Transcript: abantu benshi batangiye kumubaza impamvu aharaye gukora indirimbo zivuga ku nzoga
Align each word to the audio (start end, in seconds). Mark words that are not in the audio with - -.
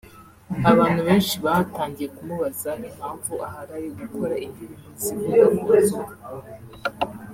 abantu 0.71 1.01
benshi 1.07 1.35
batangiye 1.45 2.07
kumubaza 2.17 2.71
impamvu 2.89 3.33
aharaye 3.47 3.87
gukora 3.99 4.35
indirimbo 4.45 4.87
zivuga 5.01 5.43
ku 5.59 5.67
nzoga 5.83 6.15